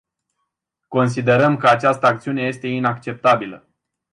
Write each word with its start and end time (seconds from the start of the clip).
Considerăm 0.87 1.57
că 1.57 1.67
această 1.67 2.05
acțiune 2.05 2.41
este 2.43 2.67
inacceptabilă! 2.67 3.67